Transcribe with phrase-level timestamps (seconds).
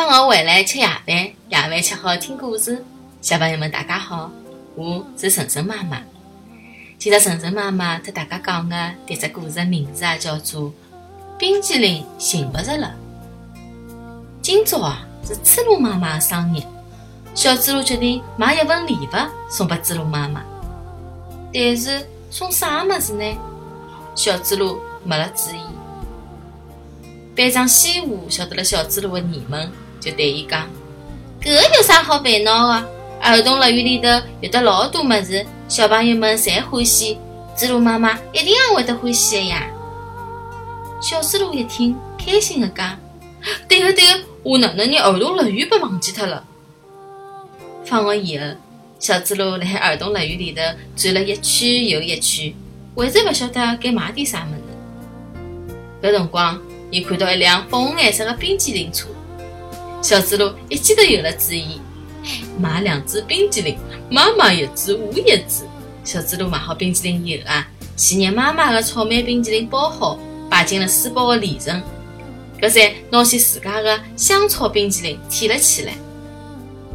[0.00, 2.82] 放学回来吃夜饭，夜饭吃好听故事。
[3.20, 4.30] 小朋友们，大家好，
[4.74, 6.00] 我是晨晨妈妈。
[6.98, 8.74] 今朝晨晨妈妈和大家讲的
[9.06, 10.62] 迭只故事名字啊，叫做
[11.38, 12.94] 《冰淇淋寻勿着了》。
[14.40, 16.62] 今朝啊是猪猡妈妈的生日，
[17.34, 19.10] 小猪猡决定买一份礼物
[19.50, 20.42] 送拨猪猡妈妈。
[21.52, 23.36] 但是送啥物事呢？
[24.14, 25.60] 小猪猡没了主意。
[27.36, 29.70] 班长西湖晓得了小猪猡的疑问，
[30.00, 30.66] 就对伊讲
[31.42, 32.88] ：“搿有啥好烦恼的？
[33.20, 34.08] 儿童乐园里头
[34.40, 37.18] 有的老多物事，小朋友们侪欢喜，
[37.56, 39.70] 猪猡妈妈一定也会得欢喜的呀。”
[41.02, 42.98] 小猪猡一听，开心的讲
[43.68, 46.42] ：“对个对个，我哪能连儿童乐园被忘记脱了？”
[47.84, 48.46] 放学以后，
[48.98, 50.62] 小猪猡辣儿童乐园里头
[50.96, 52.54] 转了一圈又一圈，
[52.96, 56.08] 还是勿晓得该买点啥物事。
[56.08, 56.58] 搿辰光。
[56.92, 59.06] 伊看到一辆粉红颜色的冰激凌车，
[60.02, 61.80] 小猪猡一记头有了主意，
[62.58, 63.76] 买两支冰激凌，
[64.10, 65.64] 妈妈一支，我一支。
[66.04, 71.82] 小猪猡买好冰激凌以后啊，先拿妈妈的草莓冰激凌包好，摆进了书包的里层，
[72.60, 75.92] 搿才拿起自家的香草冰激凌舔了起来。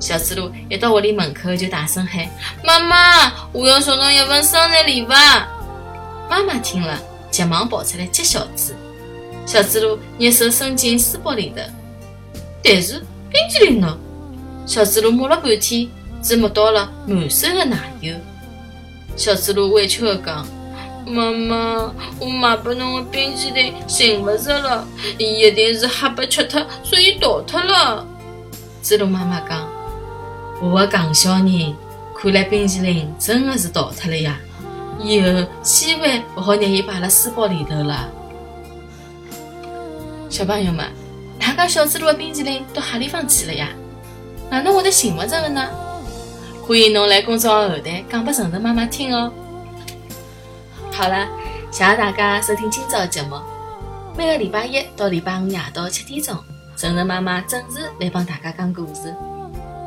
[0.00, 2.26] 小猪猡一到屋里门口就大声喊
[2.64, 5.08] ：“妈妈，我要送侬一份生日礼物！”
[6.28, 6.98] 妈妈听了，
[7.30, 8.72] 急忙跑出来接小猪。
[9.44, 11.62] 小猪猡拿手伸进书包里头，
[12.68, 12.98] 但是
[13.30, 13.96] 冰淇淋呢？
[14.66, 15.88] 小猪猡摸了半天，
[16.20, 18.12] 只摸到了满手的奶油。
[19.14, 20.44] 小猪猡委屈地讲
[21.06, 24.84] ：“妈妈，我买拨侬的冰淇淋寻勿着了，
[25.16, 28.04] 伊一定是吓被吃脱，所以逃脱了。”
[28.82, 29.68] 猪猡妈妈讲
[30.60, 31.76] ：“我的戆小人，
[32.20, 34.40] 看来冰淇淋真的是逃脱了呀！
[35.00, 35.28] 以后
[35.62, 38.10] 千万勿好让伊摆辣书包里头了。”
[40.28, 40.84] 小朋友们，
[41.56, 43.68] 家小猪猡的冰淇淋到何里方去了呀？
[44.50, 45.68] 哪能会得寻勿着的呢？
[46.62, 49.32] 欢迎侬来公众号后台讲拨晨晨妈妈听哦。
[50.92, 51.26] 好了，
[51.70, 53.36] 谢谢大家收听今朝的节目。
[54.16, 56.36] 每个礼拜一到礼拜五夜到七点钟，
[56.76, 59.14] 晨晨妈妈准时来帮大家讲故事。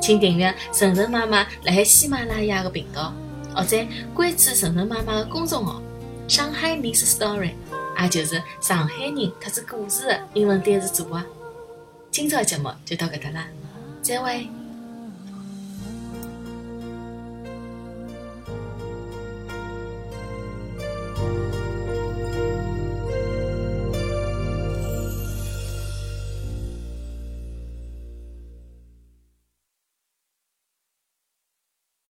[0.00, 3.12] 请订阅晨晨妈妈辣海喜马拉雅的频道，
[3.54, 3.76] 或者
[4.12, 5.80] 关注晨晨妈妈的公众号
[6.26, 7.52] “上海 Miss Story”。
[8.02, 11.22] 也就是上海人特指故事的英文单词组合。
[12.12, 13.46] 今朝节目就到搿搭啦，
[14.02, 14.46] 再会。